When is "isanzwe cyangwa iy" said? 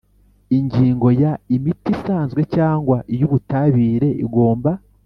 1.95-3.21